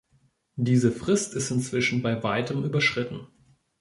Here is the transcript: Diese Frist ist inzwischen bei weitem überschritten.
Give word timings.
Diese 0.55 0.91
Frist 0.91 1.35
ist 1.35 1.51
inzwischen 1.51 2.01
bei 2.01 2.23
weitem 2.23 2.63
überschritten. 2.63 3.27